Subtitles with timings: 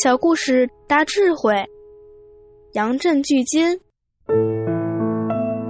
[0.00, 1.52] 小故事大智慧，
[2.74, 3.76] 杨震距今。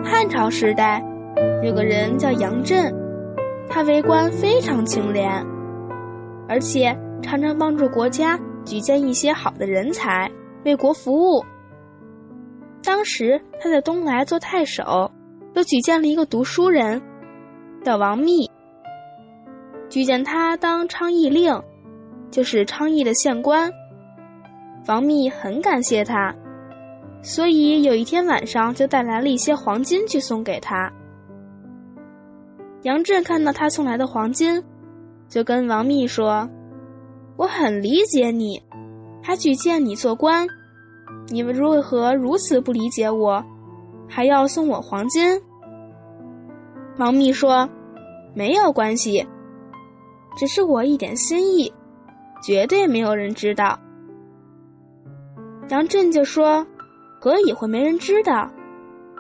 [0.05, 1.03] 汉朝时代，
[1.65, 2.95] 有个人叫杨震，
[3.71, 5.31] 他为官非常清廉，
[6.47, 10.31] 而且常常帮助国家举荐一些好的人才
[10.67, 11.43] 为国服务。
[12.85, 15.11] 当时他在东莱做太守，
[15.55, 17.01] 又举荐了一个读书人，
[17.83, 18.47] 叫王密，
[19.89, 21.59] 举荐他当昌邑令，
[22.31, 23.73] 就是昌邑的县官。
[24.89, 26.35] 王密很感谢他，
[27.21, 30.91] 所以有一天晚上就带来了一些黄金去送给他。
[32.85, 34.65] 杨震看到他送来的黄金，
[35.29, 36.49] 就跟王密说
[37.37, 38.63] ：“我很理解你，
[39.23, 40.49] 还举荐你做官，
[41.27, 43.45] 你们为何如此不理解我，
[44.09, 45.39] 还要送我黄金？”
[46.97, 47.69] 王密说
[48.33, 49.27] ：“没有关系，
[50.39, 51.71] 只是我一点心意，
[52.43, 53.79] 绝对没有人知道。”
[55.69, 56.67] 杨震就说
[57.21, 58.51] ：“何以会没人知道？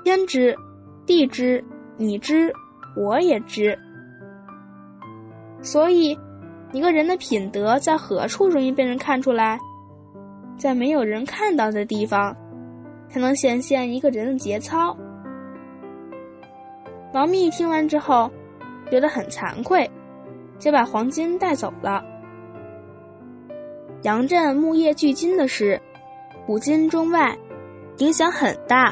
[0.03, 0.57] 天知，
[1.05, 1.63] 地知，
[1.99, 2.51] 你知，
[2.97, 3.79] 我也知。
[5.61, 6.19] 所以，
[6.73, 9.59] 一个人的品德在何处容易被人看出来？
[10.57, 12.35] 在没有人看到的地方，
[13.09, 14.97] 才能显现一个人的节操。”
[17.13, 18.31] 王密听完之后，
[18.91, 19.91] 觉得很惭愧，
[20.59, 22.03] 就把黄金带走了。
[24.03, 25.79] 杨震木叶俱金的事。
[26.49, 27.37] 古今中外，
[27.99, 28.91] 影响很大。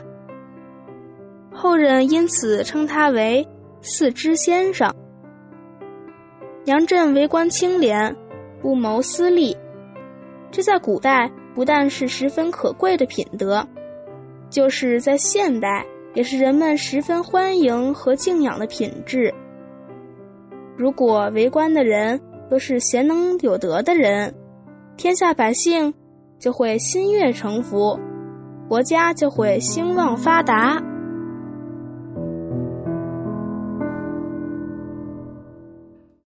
[1.51, 3.49] 后人因此称他为
[3.81, 4.95] “四知先生”。
[6.67, 8.15] 杨震为官清廉，
[8.61, 9.57] 不谋私利，
[10.51, 13.67] 这在古代不但是十分可贵的品德，
[14.51, 19.33] 就是在现代也是人们十分欢迎和敬仰的品质。
[20.77, 24.35] 如果为官的人都是贤能有德的人，
[24.99, 25.95] 天下百姓。
[26.39, 27.99] 就会心悦诚服，
[28.69, 30.83] 国家就会兴旺发达。